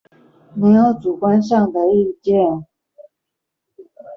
[0.55, 2.65] 沒有主觀上的意見